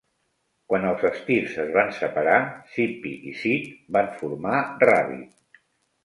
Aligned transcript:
Quan 0.71 0.85
els 0.91 1.03
Stiffs 1.17 1.57
es 1.63 1.67
van 1.75 1.91
separar, 1.97 2.37
Zippy 2.75 3.11
i 3.33 3.33
Sid 3.41 3.67
van 3.97 4.09
formar 4.23 4.63
Rabid. 4.85 5.61